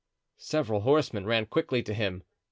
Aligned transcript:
Several 0.39 0.79
horsemen 0.81 1.27
ran 1.27 1.45
quickly 1.45 1.83
to 1.83 1.93
him. 1.93 2.23